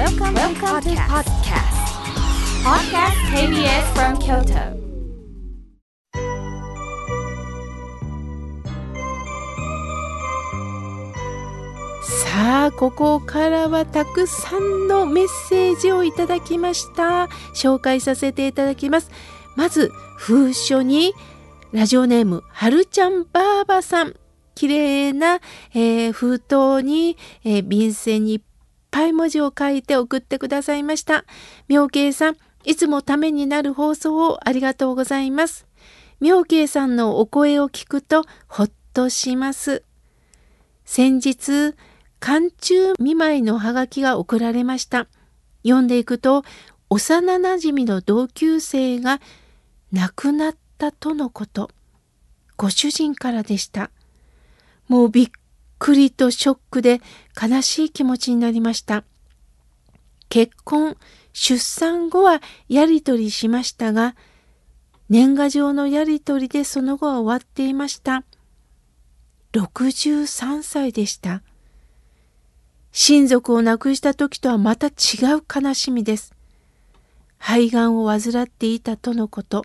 [0.00, 1.76] Welcome, Welcome to podcast.
[2.64, 4.80] Podcast KBS from Kyoto.
[12.02, 19.10] さあここからはたくさんのメッセージをいただきました紹介させていただきます
[19.54, 21.12] まず封書に
[21.72, 24.14] ラジオネームはるちゃんばあばさん
[24.54, 25.40] 綺麗な、
[25.74, 28.40] えー、封筒に、えー、便箋に
[28.90, 31.24] ぱい文字を書いて送ってくださいました
[31.68, 35.66] 妙慶さんいつもためになる放送をありがとうございます
[36.20, 39.84] 妙慶さんのお声を聞くとほっとします
[40.84, 41.74] 先日
[42.20, 45.08] 寒中見舞いのハガキが送られました。
[45.62, 46.44] 読んでいくと、
[46.90, 49.20] 幼なじみの同級生が
[49.90, 51.70] 亡くなったとのこと。
[52.58, 53.90] ご主人からでした。
[54.86, 55.30] もうびっ
[55.80, 57.00] くりとショックで
[57.40, 59.02] 悲しい気持ちになりました。
[60.28, 60.96] 結婚、
[61.32, 64.14] 出産後はやりとりしましたが、
[65.08, 68.24] 年賀状のやりとりでその後は終わっていました。
[69.54, 71.42] 63歳でした。
[72.92, 74.90] 親族を亡くした時とはまた違
[75.38, 76.34] う悲しみです。
[77.38, 79.64] 肺がんを患っていたとのこと。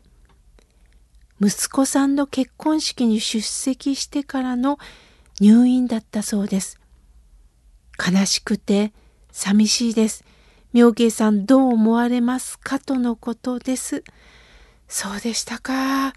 [1.42, 4.80] 息子さんの結婚式に出席してからの
[5.42, 6.80] 入院だったそうです。
[7.98, 8.94] 悲しくて
[9.32, 10.24] 寂しいです。
[10.74, 14.04] 妙慶さんどう思われますかとのことです。
[14.88, 16.14] そうでしたか。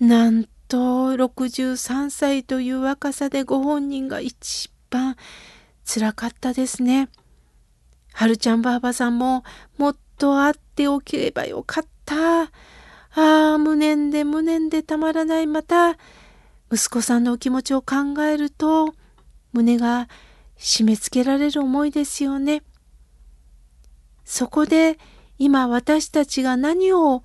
[0.00, 5.16] なんと63歳という若さでご本人が一番
[5.86, 7.08] 辛かったですね。
[8.12, 9.44] はるちゃんばあばさんも
[9.76, 12.42] もっと会っておければよかった。
[12.44, 12.48] あ
[13.54, 15.46] あ、無念で無念でたまらない。
[15.46, 15.96] また、
[16.74, 18.94] 息子さんのお気持ちを考えると、
[19.52, 20.08] 胸が
[20.58, 22.64] 締め付けられる思いですよね。
[24.24, 24.98] そこで
[25.38, 27.22] 今私たちが何を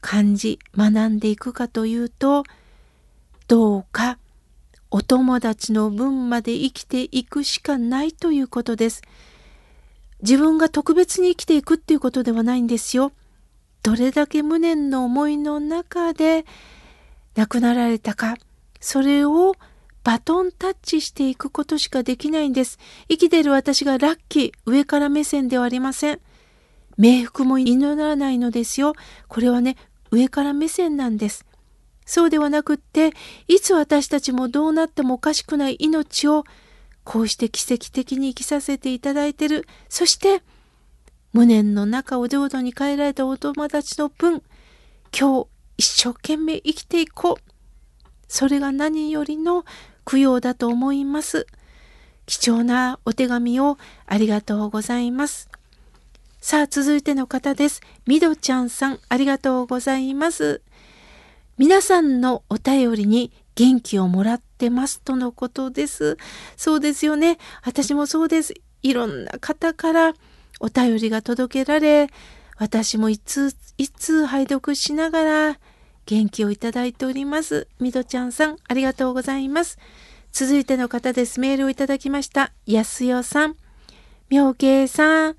[0.00, 2.42] 感じ学んでいくかというと、
[3.46, 4.18] どうか
[4.90, 9.02] お友達の分まで生きていくしかないということです。
[10.20, 13.12] 自分が特別に生きていくっていうことではないんですよ。
[13.84, 16.44] どれだけ無念の思いの中で
[17.36, 18.36] 亡くなられたか、
[18.80, 19.54] それを
[20.02, 22.78] バトンタッチしていくことしかできないんです。
[23.08, 26.20] 生きてる私がラッキー、上から目線ではありません。
[26.98, 28.94] 冥福も祈らないのですよ。
[29.28, 29.76] これはね、
[30.10, 31.46] 上から目線なんです。
[32.06, 33.12] そうではなくって、
[33.46, 36.44] いつ私たちもどうなってもおかしくない命を、
[37.04, 39.66] こうして奇跡的に生きさせていただいてる。
[39.88, 40.42] そして、
[41.32, 44.42] 無念の中を浄土に帰られたお友達の分、
[45.16, 45.46] 今日
[45.78, 47.49] 一生懸命生きていこう。
[48.30, 49.64] それが何よりの
[50.04, 51.48] 供養だと思います。
[52.26, 53.76] 貴重なお手紙を
[54.06, 55.50] ありがとうございます。
[56.40, 57.80] さあ、続いての方です。
[58.06, 60.62] みどちゃんさん、ありがとうございます。
[61.58, 66.16] 皆さんのお便りに元気をもらってますとのことです。
[66.56, 67.36] そうですよね。
[67.64, 68.54] 私もそうです。
[68.82, 70.14] いろんな方から
[70.60, 72.08] お便りが届けられ、
[72.56, 75.58] 私もいついつ拝読しながら
[76.10, 77.68] 元気をいただいております。
[77.78, 79.78] みどちゃんさん、ありがとうございます。
[80.32, 81.38] 続いての方です。
[81.38, 82.52] メールをいただきました。
[82.66, 83.56] やすよさん。
[84.28, 85.36] 妙慶さん。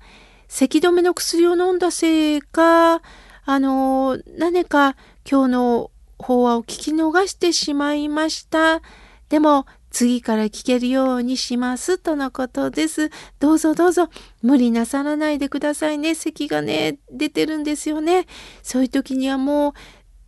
[0.48, 3.02] 咳止めの薬を飲んだせいか、
[3.44, 4.96] あの、何か
[5.30, 8.80] 今日の法話を聞き逃してしまいました。
[9.28, 13.10] でも、次から聞けるようにしますとのことです。
[13.40, 14.08] どうぞどうぞ
[14.40, 16.14] 無理なさらないでくださいね。
[16.14, 18.26] 咳がね、出てるんですよね。
[18.62, 19.72] そういう時にはもう、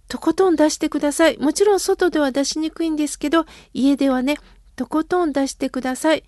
[0.09, 1.39] とことん出してください。
[1.39, 4.37] もちろん外では出しにくいんですけど、家ではね、
[4.77, 6.25] とことん出してください。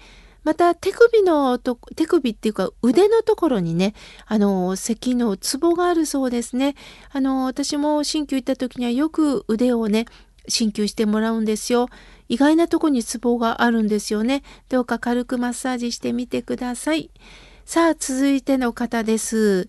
[0.47, 3.95] また手首のと手首っていうか腕のところにね
[4.27, 6.77] あの咳のツボがあるそうですね。
[7.11, 10.05] あの私も鍼灸行った時にはよく腕をね
[10.49, 11.89] 鍼灸してもらうんですよ。
[12.29, 14.45] 意外なとこにツボがあるんですよね。
[14.69, 17.11] どうか軽くマッサージしてみてください。
[17.65, 19.67] さあ続いての方です。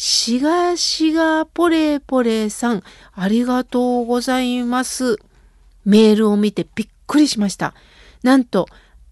[0.00, 2.84] しがしがポレポレさん
[3.14, 5.16] ありがとうございます
[5.84, 7.74] メールを見てびっくりしました
[8.22, 8.68] なんと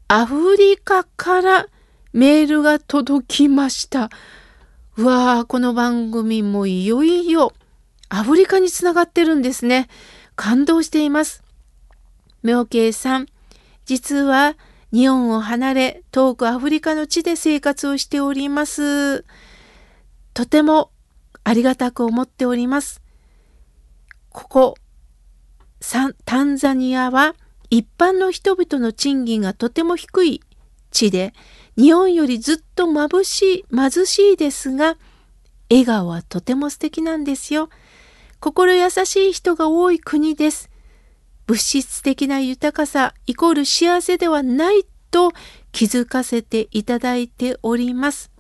[0.06, 1.67] アフリカから
[2.12, 4.09] メールが届きました。
[4.97, 7.53] うわー、この番組もいよいよ
[8.09, 9.88] アフリカにつながってるんですね。
[10.37, 11.43] 感動しています。
[12.44, 13.27] 妙慶さん、
[13.85, 14.56] 実は
[14.93, 19.25] 日本を離れ遠くアフリカの地で生活をしております。
[20.37, 20.91] とても
[21.44, 23.00] ありがたく思っております。
[24.29, 24.75] ここ、
[26.27, 27.35] タンザニアは
[27.71, 30.43] 一般の人々の賃金がとても低い
[30.91, 31.33] 地で
[31.79, 34.99] 日本よりずっと眩しい、貧しいですが、
[35.71, 37.71] 笑顔はとても素敵なんですよ。
[38.38, 40.69] 心優しい人が多い国です。
[41.47, 45.33] 物質的な豊かさイコール幸せではないと
[45.73, 48.36] 気づかせていただいております。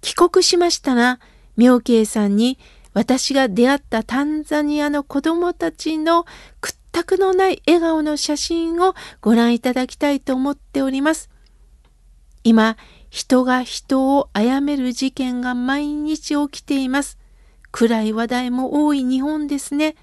[0.00, 1.20] 帰国しましたら、
[1.56, 2.58] 妙慶さんに
[2.94, 6.24] 私が出会ったタンザニアの子供たちの
[6.60, 11.30] 屈託のない笑顔の写真をご覧いただきたいと思っております。
[12.42, 12.76] 今、
[13.10, 17.18] 人が人を殺める事件が毎日起きています。
[17.72, 19.96] 暗い話題も多い日本ですね。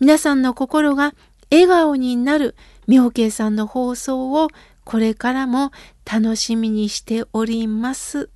[0.00, 1.14] 皆さんの心が
[1.50, 2.54] 笑顔になる
[2.86, 4.48] 妙慶さんの放送を
[4.84, 5.72] これからも
[6.04, 8.30] 楽しみにしております。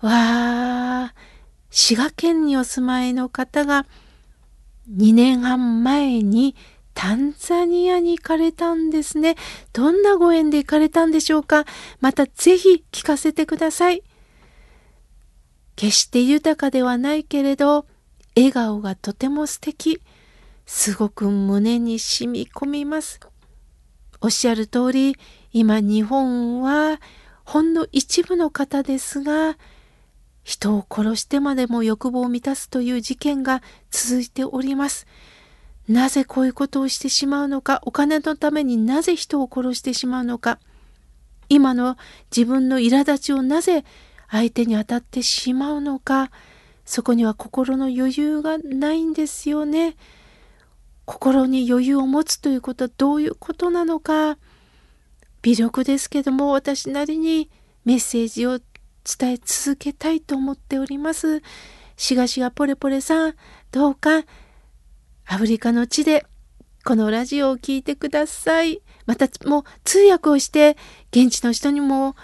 [0.00, 1.14] わあ、
[1.70, 3.84] 滋賀県にお住まいの方が
[4.90, 6.54] 2年半前に
[6.94, 9.36] タンザニアに行かれたんですね。
[9.72, 11.64] どんなご縁で行かれたんでしょうか？
[12.00, 14.02] またぜひ聞かせてください。
[15.76, 17.86] 決して豊かではないけれど、
[18.34, 20.00] 笑顔がとても素敵。
[20.66, 23.20] すごく胸に染み込みます。
[24.20, 25.16] おっしゃる通り、
[25.52, 27.00] 今日本は
[27.44, 29.56] ほんの一部の方ですが、
[30.48, 35.06] 人を殺してまでも欲望を満たすという事件が続いております。
[35.90, 40.58] なぜこういうことをしてしまうのか、お金のためになぜ人を殺してしまうのか、
[41.50, 41.98] 今の
[42.34, 43.84] 自分の苛立ちをなぜ
[44.30, 46.30] 相手に当たってしまうのか、
[46.86, 49.96] そこには心の余裕がないんですよね。
[51.04, 54.38] 心に余裕を持つということはどういうことなのか、
[55.42, 57.50] 微力ですけども私なりに
[57.84, 58.58] メッセージを
[59.18, 61.42] 伝え続けたいと思っております。
[61.96, 63.34] しがしがポレポレさん、
[63.72, 64.24] どうか
[65.26, 66.26] アフリカの地で
[66.84, 68.82] このラジオを聴いてください。
[69.06, 70.76] またもう通訳をして
[71.10, 72.16] 現地の人にも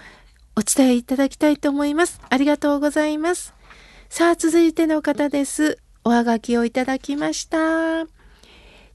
[0.55, 2.21] お伝えいただきたいと思います。
[2.29, 3.53] ありがとうございます。
[4.09, 5.79] さあ続いての方です。
[6.03, 8.05] おはがきをいただきました。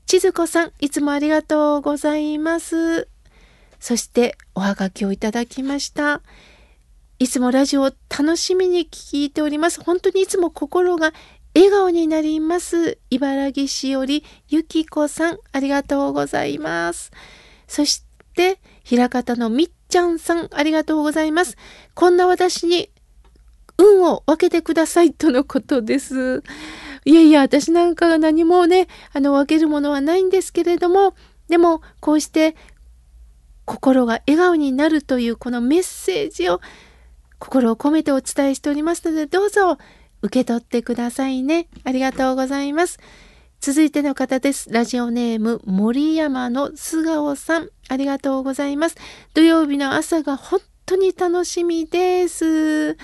[0.07, 3.09] 千鶴子さん、いつもありがとうございます。
[3.79, 6.23] そしておはがきをいただきました。
[7.23, 9.83] いつもラジオを楽しみに聞いております。
[9.83, 11.13] 本当にいつも心が
[11.55, 12.97] 笑顔になります。
[13.11, 17.13] 茨城市よりゆきこさん、ありがとうございます。
[17.69, 21.59] そして、平方のみっちゃんさん、ありがとうございます。
[21.93, 22.89] こんな私に
[23.77, 26.43] 運を分けてくださいとのことです。
[27.05, 31.15] いやいや、私なんかが何もね、あの、分けるものはないんですけれども、
[31.49, 32.57] でも、こうして
[33.67, 36.63] 心が笑顔になるというこのメッセージを
[37.41, 39.79] 心を込めてお伝えしておりますので、どうぞ
[40.23, 41.67] 受け取ってくださいね。
[41.83, 43.01] ありがとうございます。
[43.61, 44.71] 続いての方です。
[44.71, 47.71] ラジオネーム森山の素顔さん。
[47.89, 48.97] ありがとうございます。
[49.35, 52.97] 土曜日の朝が本当に楽しみです。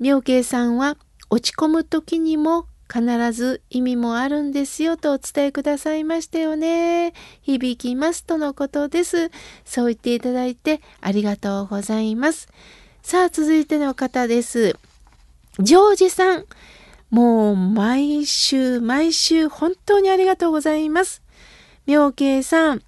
[0.00, 0.96] 妙慶さんは
[1.30, 7.12] 落ち込む時にも必ず意味もあるんですよとお伝えくださいましたよね。
[7.42, 9.30] 響きますとのことです。
[9.64, 12.48] そう言っていただいてありがとうございます。
[13.04, 14.78] さあ、続いての方です。
[15.58, 16.46] ジョージさん。
[17.10, 21.22] もう毎週毎週本当にありがとうございます。
[21.84, 22.82] 妙慶さん。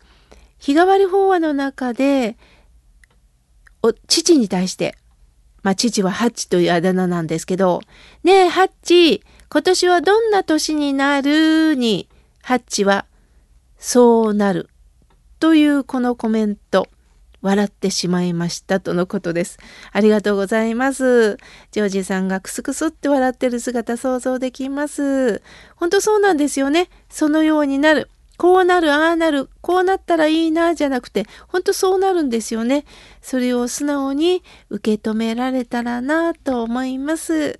[0.58, 2.38] 日替わり法話の中で、
[3.82, 4.96] お父に対して、
[5.62, 7.82] まあ父はハッチというあだ名なんですけど、
[8.24, 12.08] ねえハッチ、今年はどんな年になるに、
[12.40, 13.04] ハッチは
[13.76, 14.70] そうなる
[15.40, 16.88] というこのコメント。
[17.42, 19.58] 笑ってしまいましたとのことです。
[19.92, 21.36] ありがとうございます。
[21.70, 25.42] ジョージさんがクスクスって笑ってる姿想像できます。
[25.76, 26.88] 本当そうなんですよね。
[27.08, 28.08] そのようになる。
[28.36, 32.84] こうなる、ああなる、こうなったらいいな、じゃなくて、本当そうなるんですよね。
[33.22, 37.58] それを素直に受け止められたらなと思います。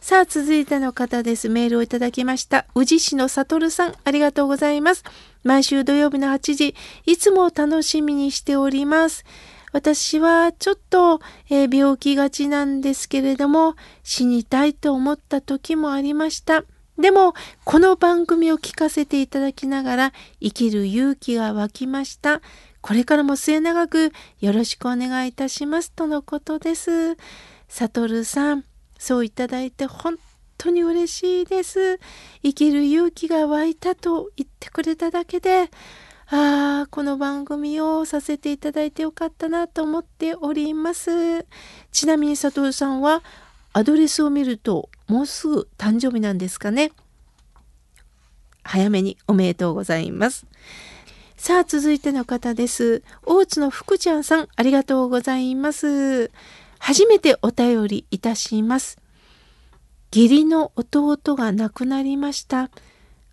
[0.00, 1.48] さあ、続いての方です。
[1.48, 2.66] メールをいただきました。
[2.74, 5.02] 宇治市のさとるさん、ありがとうございます。
[5.44, 6.74] 毎週土曜日の8時、
[7.06, 9.24] いつも楽しみにしております。
[9.72, 11.20] 私はちょっと、
[11.50, 16.64] えー、病気がちなんですけれども、死にたいと思った時もありました。
[16.98, 17.34] でも、
[17.64, 22.40] この番組を聞かせていただきながら、生きる勇気が湧きました。
[22.80, 25.90] これからも末永くよろしくお願いいたします。
[25.90, 27.16] とのことです。
[27.68, 28.64] さとるさん、
[28.98, 30.18] そういただいて本
[30.58, 31.98] 当に嬉しいです。
[32.42, 35.70] 生きる勇気が湧いたと言ってくれただけで、
[36.26, 41.46] ああ、この番組をさせていただいてよかったなと思っております。
[41.92, 43.22] ちなみに佐藤さんは
[43.72, 46.92] アドレスを見るともうすぐ誕生日なんですかね。
[48.62, 50.46] 早めにおめでとうございます。
[51.36, 53.02] さあ、続いての方です。
[53.24, 56.30] 大津の福ちゃんさん、ありがとうございます。
[56.78, 59.03] 初めてお便りいたします。
[60.14, 62.70] 義理の弟が亡くなりました。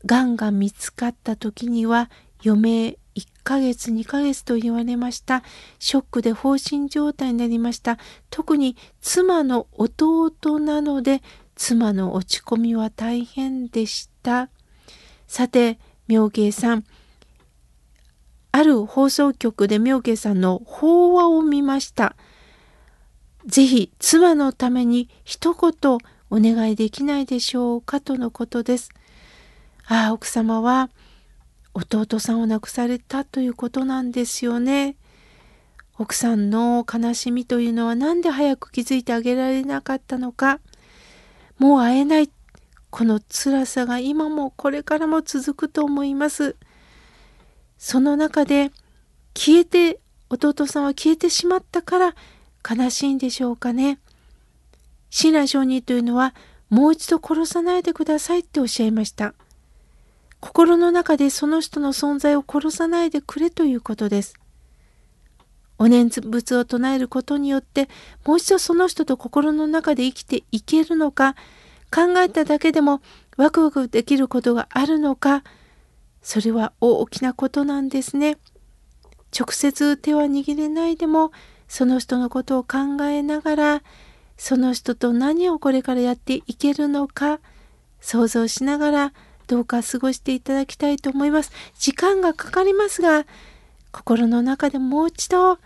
[0.03, 2.09] がんが見つかった時には
[2.43, 5.43] 余命1ヶ月2ヶ月と言われました。
[5.77, 8.00] ショックで放心状態になりました。
[8.31, 11.21] 特に妻の弟なので
[11.53, 14.50] 妻の落ち込みは大変でした。
[15.27, 16.83] さて、妙慶さん、
[18.51, 22.15] ある放送局で妙慶さんの法話を見ました。
[23.45, 26.00] ぜひ妻のために一言
[26.31, 28.89] お願いできないでしょうかとのことです。
[29.85, 30.89] ああ、奥様は
[31.73, 34.95] 弟さんを亡くされたということなんですよね。
[35.97, 40.61] 奥さんの悲しみというのは何で早く気づいてあげられなかったのか。
[41.59, 42.31] もう会えない
[42.89, 46.55] この辛さが今もこれからも続くと思います。
[47.77, 48.71] その中で
[49.35, 52.15] 消えて弟さんは消えてしまったから
[52.69, 54.00] 悲しいんでしょうかね。
[55.11, 56.33] 親鸞上人というのは
[56.69, 59.35] もう一度殺さないでくださいっておっしゃいました。
[60.39, 64.33] 心の中でその人の存在を殺さないでくれということです。
[65.77, 67.89] お念仏を唱えることによって
[68.25, 71.35] もう一度その人と心の中で生きていけるのか
[71.93, 73.01] 考えただけでも
[73.35, 75.43] ワクワクできることがあるのか
[76.21, 78.37] それは大きなことなんですね。
[79.37, 81.31] 直接手は握れないでも
[81.67, 83.83] その人のことを考えながら
[84.43, 87.39] その人と何をこれからやっていけるのか
[88.00, 89.13] 想像しながら
[89.45, 91.51] どうか過ごしていただきたいと思います。
[91.77, 93.27] 時間がかかりますが
[93.91, 95.60] 心の中でもう一度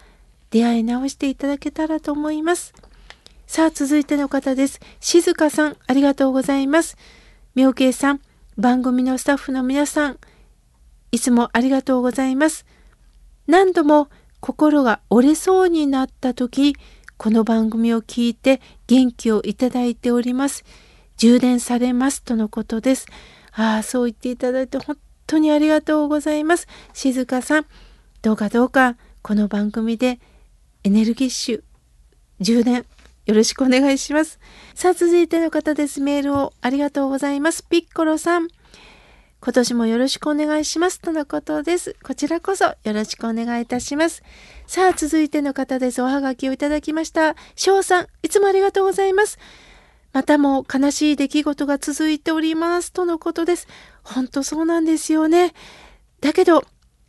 [0.51, 2.73] 出会い直していただけたらと思います。
[3.47, 4.81] さあ、続いての方です。
[4.99, 6.97] 静香さん、ありがとうございます。
[7.55, 8.21] 妙慶さん、
[8.57, 10.17] 番組のスタッフの皆さん、
[11.13, 12.65] いつもありがとうございます。
[13.47, 14.09] 何度も
[14.41, 16.75] 心が折れそうになった時、
[17.17, 20.63] この番組を聞いて元気をいただいております。
[21.17, 23.07] 充電されますとのことです。
[23.53, 26.67] ああ、そう言っていただいて本当にありがとうございます。
[26.93, 27.65] 静香さん、
[28.21, 30.19] どうかどうかこの番組で
[30.83, 31.63] エネルギッシュ、
[32.41, 32.85] 充電
[33.25, 34.39] よろしくお願いします。
[34.73, 36.01] さあ、続いての方です。
[36.01, 37.63] メールをありがとうございます。
[37.63, 38.49] ピッコロさん。
[39.41, 40.99] 今年もよろしくお願いします。
[40.99, 41.95] とのことです。
[42.03, 44.23] こちらこそよろしくお願いいたします。
[44.65, 46.01] さあ、続いての方です。
[46.01, 47.35] おはがきをいただきました。
[47.55, 49.37] 翔さん、いつもありがとうございます。
[50.13, 52.91] またも悲しい出来事が続いております。
[52.91, 53.67] とのことです。
[54.03, 55.53] 本当そうなんですよね。
[56.21, 56.63] だけど、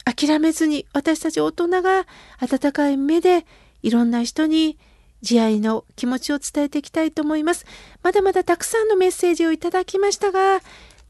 [0.04, 2.06] 諦めずに私たち大人が
[2.38, 3.47] 温かい目で
[3.83, 4.78] いろんな人に
[5.23, 7.64] 慈愛の気持ちを伝えていきたいと思います。
[8.02, 10.61] まだまだたくさんのメッセージをいただきましたが、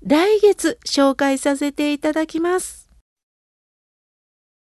[0.03, 2.86] 来月紹介させていただきます。